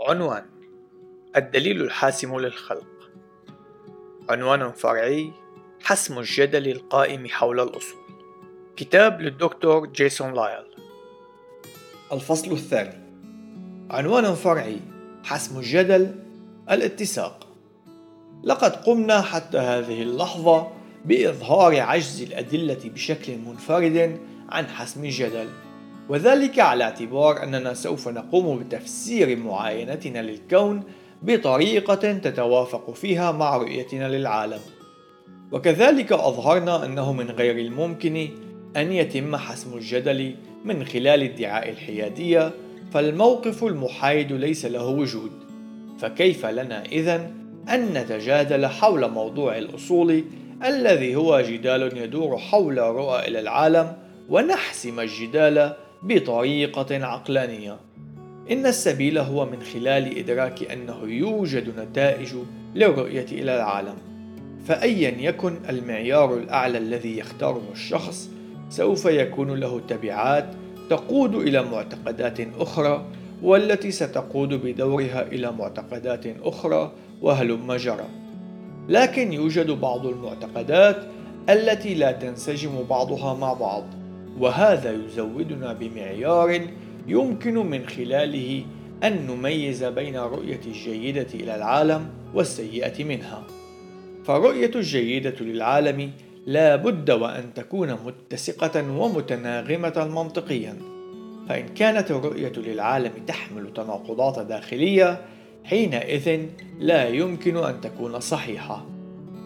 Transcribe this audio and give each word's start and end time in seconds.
عنوان 0.00 0.44
الدليل 1.36 1.82
الحاسم 1.82 2.38
للخلق. 2.38 3.10
عنوان 4.30 4.72
فرعي 4.72 5.32
حسم 5.82 6.18
الجدل 6.18 6.68
القائم 6.68 7.26
حول 7.28 7.60
الأصول. 7.60 8.00
كتاب 8.76 9.20
للدكتور 9.20 9.86
جيسون 9.86 10.34
لايل. 10.34 10.64
الفصل 12.12 12.52
الثاني. 12.52 12.98
عنوان 13.90 14.34
فرعي 14.34 14.80
حسم 15.24 15.58
الجدل 15.58 16.14
الاتساق. 16.70 17.46
لقد 18.44 18.76
قمنا 18.76 19.20
حتى 19.20 19.58
هذه 19.58 20.02
اللحظة 20.02 20.72
بإظهار 21.04 21.80
عجز 21.80 22.22
الأدلة 22.22 22.80
بشكل 22.84 23.38
منفرد 23.38 24.20
عن 24.48 24.66
حسم 24.66 25.04
الجدل. 25.04 25.48
وذلك 26.08 26.58
على 26.58 26.84
اعتبار 26.84 27.42
أننا 27.42 27.74
سوف 27.74 28.08
نقوم 28.08 28.58
بتفسير 28.58 29.36
معاينتنا 29.36 30.22
للكون 30.22 30.82
بطريقة 31.22 32.12
تتوافق 32.12 32.94
فيها 32.94 33.32
مع 33.32 33.56
رؤيتنا 33.56 34.08
للعالم. 34.08 34.60
وكذلك 35.52 36.12
أظهرنا 36.12 36.84
أنه 36.84 37.12
من 37.12 37.30
غير 37.30 37.58
الممكن 37.58 38.28
أن 38.76 38.92
يتم 38.92 39.36
حسم 39.36 39.76
الجدل 39.76 40.34
من 40.64 40.84
خلال 40.84 41.22
ادعاء 41.22 41.70
الحيادية 41.70 42.50
فالموقف 42.92 43.64
المحايد 43.64 44.32
ليس 44.32 44.64
له 44.64 44.86
وجود. 44.86 45.32
فكيف 45.98 46.46
لنا 46.46 46.84
إذن 46.84 47.30
أن 47.68 47.84
نتجادل 47.94 48.66
حول 48.66 49.10
موضوع 49.10 49.58
الأصول 49.58 50.24
الذي 50.64 51.16
هو 51.16 51.40
جدال 51.40 51.98
يدور 51.98 52.38
حول 52.38 52.78
رؤى 52.78 53.28
إلى 53.28 53.40
العالم 53.40 53.96
ونحسم 54.28 55.00
الجدال 55.00 55.74
بطريقة 56.02 57.06
عقلانية. 57.06 57.76
إن 58.50 58.66
السبيل 58.66 59.18
هو 59.18 59.46
من 59.46 59.62
خلال 59.62 60.18
إدراك 60.18 60.72
أنه 60.72 61.02
يوجد 61.04 61.80
نتائج 61.80 62.34
للرؤية 62.74 63.26
إلى 63.32 63.56
العالم. 63.56 63.94
فأيا 64.66 65.28
يكن 65.28 65.56
المعيار 65.68 66.34
الأعلى 66.34 66.78
الذي 66.78 67.18
يختاره 67.18 67.62
الشخص 67.72 68.30
سوف 68.70 69.04
يكون 69.04 69.60
له 69.60 69.80
تبعات 69.88 70.46
تقود 70.90 71.34
إلى 71.34 71.62
معتقدات 71.62 72.40
أخرى 72.58 73.04
والتي 73.42 73.90
ستقود 73.90 74.48
بدورها 74.54 75.22
إلى 75.22 75.52
معتقدات 75.52 76.26
أخرى 76.42 76.92
وهلم 77.22 77.72
جرى. 77.72 78.06
لكن 78.88 79.32
يوجد 79.32 79.70
بعض 79.70 80.06
المعتقدات 80.06 80.96
التي 81.48 81.94
لا 81.94 82.12
تنسجم 82.12 82.82
بعضها 82.90 83.34
مع 83.34 83.52
بعض. 83.52 83.84
وهذا 84.40 84.92
يزودنا 84.92 85.72
بمعيار 85.72 86.60
يمكن 87.06 87.54
من 87.54 87.86
خلاله 87.86 88.64
أن 89.04 89.26
نميز 89.26 89.84
بين 89.84 90.16
الرؤية 90.16 90.60
الجيدة 90.66 91.26
إلى 91.34 91.56
العالم 91.56 92.08
والسيئة 92.34 93.04
منها. 93.04 93.42
فالرؤية 94.24 94.70
الجيدة 94.74 95.34
للعالم 95.40 96.10
لا 96.46 96.76
بد 96.76 97.10
وأن 97.10 97.54
تكون 97.54 97.96
متسقة 98.06 98.98
ومتناغمة 98.98 100.08
منطقيا، 100.14 100.76
فإن 101.48 101.68
كانت 101.68 102.10
الرؤية 102.10 102.52
للعالم 102.56 103.12
تحمل 103.26 103.72
تناقضات 103.74 104.46
داخلية، 104.46 105.20
حينئذ 105.64 106.40
لا 106.78 107.08
يمكن 107.08 107.56
أن 107.56 107.80
تكون 107.80 108.20
صحيحة. 108.20 108.86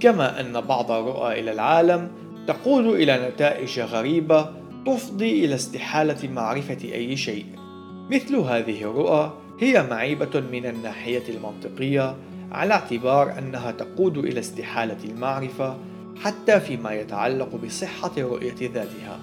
كما 0.01 0.41
أن 0.41 0.61
بعض 0.61 0.91
الرؤى 0.91 1.41
إلى 1.41 1.53
العالم 1.53 2.11
تقود 2.47 2.87
إلى 2.87 3.29
نتائج 3.29 3.81
غريبة 3.81 4.62
تفضي 4.87 5.45
إلى 5.45 5.55
استحالة 5.55 6.29
معرفة 6.29 6.79
أي 6.85 7.17
شيء 7.17 7.47
مثل 8.11 8.37
هذه 8.37 8.83
الرؤى 8.83 9.33
هي 9.61 9.87
معيبة 9.91 10.41
من 10.53 10.67
الناحية 10.67 11.23
المنطقية 11.29 12.17
على 12.53 12.75
اعتبار 12.75 13.39
أنها 13.39 13.71
تقود 13.71 14.19
إلى 14.19 14.41
استحالة 14.41 15.05
المعرفة 15.05 15.77
حتى 16.23 16.61
فيما 16.61 16.93
يتعلق 16.93 17.57
بصحة 17.57 18.11
الرؤية 18.17 18.55
ذاتها. 18.61 19.21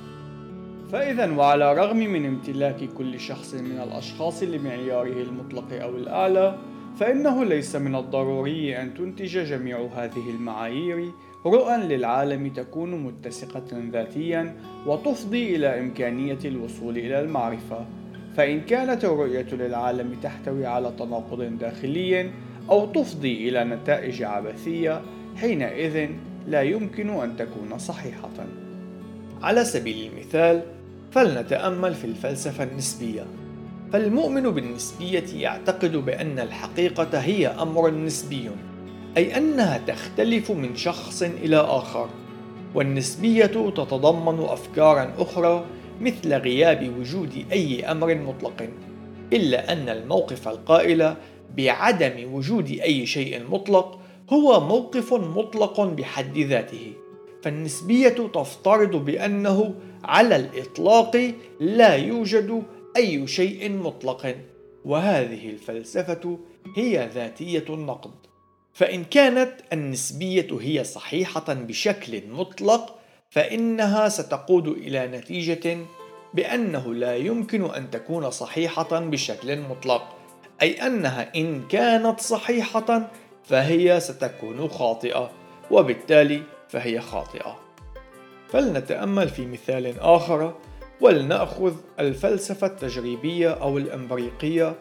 فإذا 0.92 1.32
وعلى 1.32 1.72
الرغم 1.72 1.98
من 1.98 2.26
امتلاك 2.26 2.90
كل 2.98 3.20
شخص 3.20 3.54
من 3.54 3.80
الأشخاص 3.80 4.44
لمعياره 4.44 5.22
المطلق 5.22 5.66
أو 5.72 5.90
الأعلى، 5.90 6.58
فإنه 7.00 7.44
ليس 7.44 7.76
من 7.76 7.96
الضروري 7.96 8.82
أن 8.82 8.94
تنتج 8.94 9.38
جميع 9.38 9.90
هذه 9.96 10.30
المعايير 10.30 11.12
رؤى 11.46 11.78
للعالم 11.78 12.48
تكون 12.50 13.04
متسقة 13.04 13.90
ذاتيا 13.92 14.56
وتفضي 14.86 15.56
إلى 15.56 15.80
إمكانية 15.80 16.40
الوصول 16.46 16.98
إلى 16.98 17.20
المعرفة. 17.20 17.86
فإن 18.38 18.62
كانت 18.62 19.06
الرؤية 19.06 19.48
للعالم 19.52 20.16
تحتوي 20.24 20.66
على 20.66 20.94
تناقض 21.00 21.42
داخلي 21.60 22.30
أو 22.70 22.86
تفضي 22.86 23.50
إلى 23.50 23.64
نتائج 23.64 24.24
عبثية 24.24 25.02
حينئذ 25.36 26.10
لا 26.48 26.62
يمكن 26.62 27.10
أن 27.10 27.38
تكون 27.38 27.78
صحيحة. 27.78 28.30
على 29.42 29.66
سبيل 29.66 30.12
المثال 30.12 30.62
فلنتأمل 31.12 31.94
في 31.94 32.06
الفلسفة 32.06 32.64
النسبية. 32.64 33.26
فالمؤمن 33.94 34.50
بالنسبية 34.50 35.44
يعتقد 35.44 35.96
بأن 35.96 36.40
الحقيقة 36.40 37.20
هي 37.20 37.48
أمر 37.48 37.92
نسبي. 37.92 38.50
أي 39.20 39.38
أنها 39.38 39.78
تختلف 39.78 40.52
من 40.52 40.76
شخص 40.76 41.24
إلى 41.24 41.58
آخر 41.58 42.10
والنسبية 42.76 43.46
تتضمن 43.46 44.40
أفكارا 44.40 45.14
أخرى 45.18 45.66
مثل 46.02 46.34
غياب 46.34 46.94
وجود 47.00 47.46
أي 47.52 47.92
أمر 47.92 48.16
مطلق 48.16 48.70
إلا 49.34 49.72
أن 49.72 49.90
الموقف 49.90 50.48
القائل 50.48 51.16
بعدم 51.58 52.34
وجود 52.34 52.70
أي 52.70 53.06
شيء 53.06 53.44
مطلق 53.50 54.00
هو 54.30 54.60
موقف 54.60 55.14
مطلق 55.14 55.82
بحد 55.82 56.38
ذاته 56.38 56.94
فالنسبية 57.44 58.28
تفترض 58.34 59.06
بأنه 59.06 59.74
على 60.04 60.36
الإطلاق 60.36 61.34
لا 61.60 61.96
يوجد 61.96 62.64
أي 62.98 63.28
شيء 63.28 63.72
مطلق 63.72 64.36
وهذه 64.86 65.50
الفلسفة 65.50 66.40
هي 66.76 67.10
ذاتية 67.14 67.66
النقد. 67.70 68.29
فإن 68.80 69.04
كانت 69.04 69.52
النسبية 69.74 70.48
هي 70.62 70.84
صحيحة 70.84 71.54
بشكل 71.54 72.22
مطلق 72.28 73.00
فإنها 73.30 74.10
ستقود 74.10 74.68
إلى 74.68 75.08
نتيجة 75.08 75.78
بأنه 76.34 76.94
لا 76.94 77.16
يمكن 77.16 77.66
أن 77.66 77.92
تكون 77.92 78.30
صحيحة 78.30 79.00
بشكل 79.00 79.60
مطلق 79.62 80.16
أي 80.62 80.88
أنها 80.88 81.36
إن 81.36 81.68
كانت 81.68 82.20
صحيحة 82.20 83.12
فهي 83.44 84.00
ستكون 84.00 84.68
خاطئة 84.68 85.32
وبالتالي 85.72 86.42
فهي 86.70 87.02
خاطئة. 87.02 87.60
فلنتأمل 88.50 89.30
في 89.30 89.46
مثال 89.46 90.00
آخر 90.00 90.54
ولنأخذ 91.02 91.76
الفلسفة 92.00 92.68
التجريبية 92.68 93.50
أو 93.50 93.78
الإمبريقية 93.78 94.76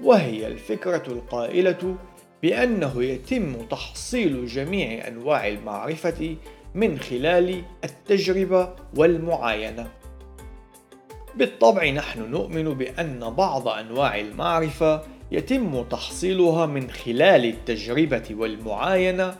وهي 0.00 0.46
الفكرة 0.46 1.02
القائلة 1.06 1.96
بأنه 2.42 3.04
يتم 3.04 3.54
تحصيل 3.70 4.46
جميع 4.46 5.08
أنواع 5.08 5.48
المعرفة 5.48 6.36
من 6.74 6.98
خلال 6.98 7.62
التجربة 7.84 8.74
والمعاينة. 8.96 9.90
بالطبع 11.34 11.90
نحن 11.90 12.30
نؤمن 12.30 12.64
بأن 12.64 13.30
بعض 13.30 13.68
أنواع 13.68 14.20
المعرفة 14.20 15.02
يتم 15.32 15.82
تحصيلها 15.82 16.66
من 16.66 16.90
خلال 16.90 17.44
التجربة 17.44 18.22
والمعاينة 18.30 19.36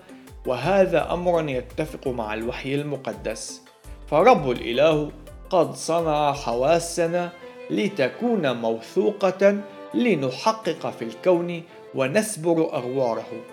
وهذا 0.47 1.13
أمر 1.13 1.49
يتفق 1.49 2.09
مع 2.09 2.35
الوحي 2.35 2.75
المقدس 2.75 3.63
فرب 4.07 4.51
الإله 4.51 5.11
قد 5.51 5.75
صنع 5.75 6.33
حواسنا 6.33 7.33
لتكون 7.71 8.57
موثوقة 8.57 9.61
لنحقق 9.95 10.91
في 10.91 11.03
الكون 11.03 11.63
ونسبر 11.95 12.75
أغواره 12.75 13.45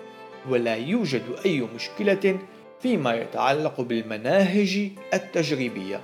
ولا 0.48 0.76
يوجد 0.76 1.22
أي 1.46 1.60
مشكلة 1.74 2.38
فيما 2.80 3.14
يتعلق 3.14 3.80
بالمناهج 3.80 4.90
التجريبية. 5.14 6.00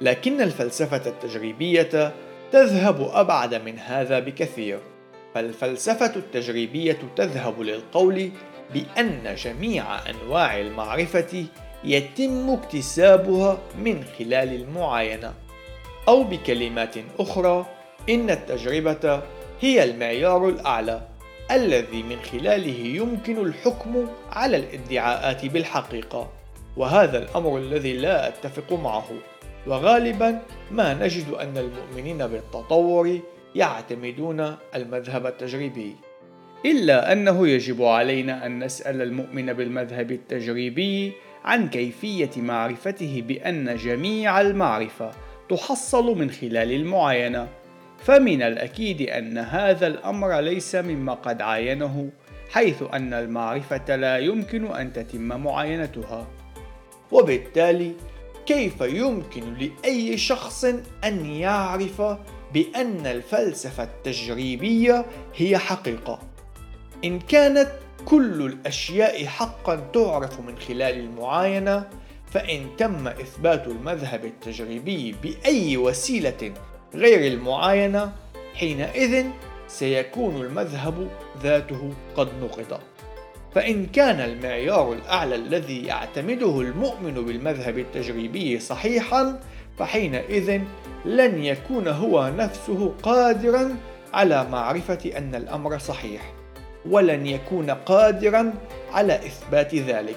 لكن 0.00 0.40
الفلسفة 0.40 1.10
التجريبية 1.10 2.12
تذهب 2.52 3.10
أبعد 3.12 3.54
من 3.54 3.78
هذا 3.78 4.18
بكثير. 4.18 4.78
فالفلسفة 5.34 6.16
التجريبية 6.16 6.98
تذهب 7.16 7.60
للقول 7.60 8.30
بأن 8.74 9.34
جميع 9.34 10.10
أنواع 10.10 10.60
المعرفة 10.60 11.44
يتم 11.84 12.50
اكتسابها 12.50 13.58
من 13.78 14.04
خلال 14.18 14.54
المعاينة. 14.54 15.34
أو 16.08 16.24
بكلمات 16.24 16.94
أخرى 17.18 17.66
إن 18.10 18.30
التجربة 18.30 19.22
هي 19.60 19.84
المعيار 19.84 20.48
الأعلى 20.48 21.02
الذي 21.50 22.02
من 22.02 22.16
خلاله 22.32 22.78
يمكن 22.86 23.46
الحكم 23.46 24.08
على 24.32 24.56
الادعاءات 24.56 25.46
بالحقيقة. 25.46 26.32
وهذا 26.76 27.18
الأمر 27.18 27.58
الذي 27.58 27.92
لا 27.92 28.28
أتفق 28.28 28.72
معه. 28.72 29.08
وغالبا 29.66 30.42
ما 30.70 30.94
نجد 30.94 31.28
أن 31.28 31.58
المؤمنين 31.58 32.26
بالتطور 32.26 33.18
يعتمدون 33.54 34.56
المذهب 34.74 35.26
التجريبي. 35.26 35.96
إلا 36.66 37.12
أنه 37.12 37.48
يجب 37.48 37.82
علينا 37.82 38.46
أن 38.46 38.64
نسأل 38.64 39.02
المؤمن 39.02 39.52
بالمذهب 39.52 40.10
التجريبي 40.10 41.12
عن 41.44 41.68
كيفية 41.68 42.30
معرفته 42.36 43.22
بأن 43.28 43.76
جميع 43.76 44.40
المعرفة 44.40 45.10
تحصل 45.48 46.18
من 46.18 46.30
خلال 46.30 46.72
المعاينة. 46.72 47.59
فمن 48.02 48.42
الأكيد 48.42 49.02
أن 49.02 49.38
هذا 49.38 49.86
الأمر 49.86 50.40
ليس 50.40 50.74
مما 50.74 51.14
قد 51.14 51.42
عاينه 51.42 52.10
حيث 52.50 52.82
أن 52.92 53.14
المعرفة 53.14 53.96
لا 53.96 54.18
يمكن 54.18 54.66
أن 54.66 54.92
تتم 54.92 55.22
معاينتها. 55.22 56.26
وبالتالي 57.12 57.92
كيف 58.46 58.80
يمكن 58.80 59.54
لأي 59.54 60.18
شخص 60.18 60.64
أن 61.04 61.26
يعرف 61.26 62.02
بأن 62.54 63.06
الفلسفة 63.06 63.82
التجريبية 63.82 65.06
هي 65.36 65.58
حقيقة؟ 65.58 66.18
إن 67.04 67.18
كانت 67.18 67.68
كل 68.04 68.42
الأشياء 68.46 69.26
حقا 69.26 69.76
تعرف 69.76 70.40
من 70.40 70.58
خلال 70.58 71.00
المعاينة 71.00 71.88
فإن 72.30 72.66
تم 72.78 73.08
إثبات 73.08 73.66
المذهب 73.66 74.24
التجريبي 74.24 75.14
بأي 75.22 75.76
وسيلة 75.76 76.52
غير 76.94 77.32
المعاينة 77.32 78.12
حينئذ 78.54 79.26
سيكون 79.68 80.36
المذهب 80.36 81.08
ذاته 81.42 81.92
قد 82.16 82.28
نقض. 82.42 82.80
فإن 83.54 83.86
كان 83.86 84.20
المعيار 84.20 84.92
الأعلى 84.92 85.34
الذي 85.34 85.84
يعتمده 85.84 86.60
المؤمن 86.60 87.14
بالمذهب 87.14 87.78
التجريبي 87.78 88.58
صحيحا 88.58 89.40
فحينئذ 89.78 90.60
لن 91.04 91.44
يكون 91.44 91.88
هو 91.88 92.32
نفسه 92.36 92.92
قادرا 93.02 93.76
على 94.12 94.44
معرفة 94.44 95.12
أن 95.16 95.34
الأمر 95.34 95.78
صحيح 95.78 96.32
ولن 96.90 97.26
يكون 97.26 97.70
قادرا 97.70 98.54
على 98.92 99.14
إثبات 99.14 99.74
ذلك. 99.74 100.16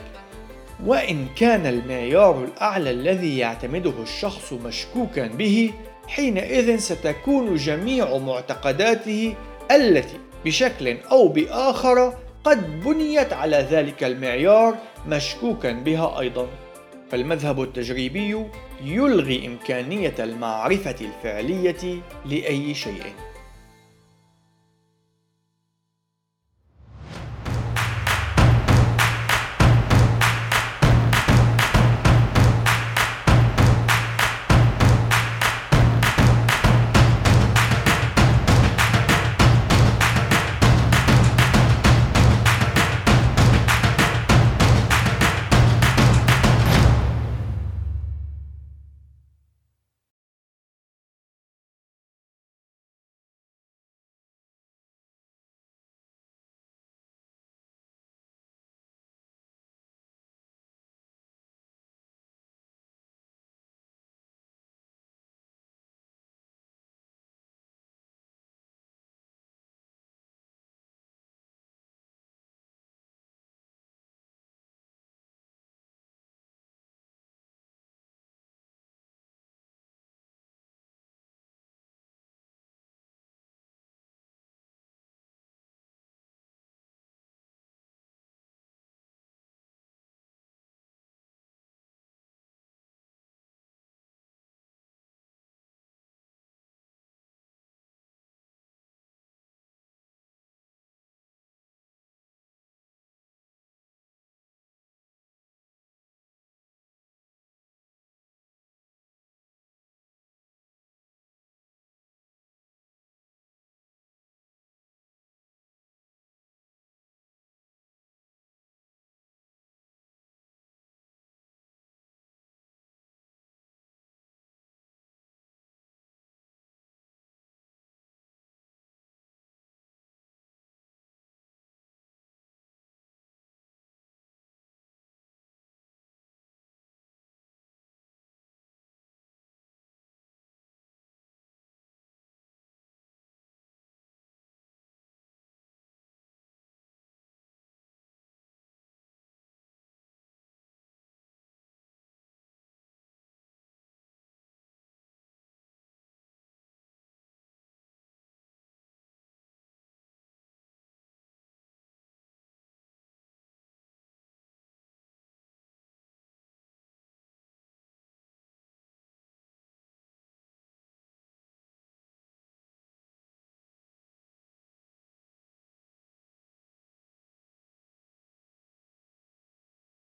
وإن 0.86 1.28
كان 1.36 1.66
المعيار 1.66 2.44
الأعلى 2.44 2.92
الذي 2.92 3.38
يعتمده 3.38 3.94
الشخص 4.02 4.54
مشكوكا 4.54 5.28
به 5.28 5.74
حينئذ 6.08 6.78
ستكون 6.78 7.56
جميع 7.56 8.18
معتقداته 8.18 9.36
التي 9.72 10.20
بشكل 10.46 10.98
أو 11.12 11.28
بآخر 11.28 12.14
قد 12.44 12.84
بنيت 12.84 13.34
على 13.34 13.68
ذلك 13.72 14.04
المعيار 14.04 14.76
مشكوكا 15.08 15.72
بها 15.72 16.20
أيضا. 16.20 16.48
فالمذهب 17.12 17.62
التجريبي 17.62 18.46
يلغي 18.84 19.48
إمكانية 19.48 20.16
المعرفة 20.20 20.96
الفعلية 21.02 22.02
لأي 22.26 22.74
شيء. 22.74 23.04